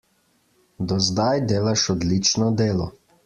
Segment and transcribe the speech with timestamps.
[0.91, 2.89] Do zdaj delaš odlično delo.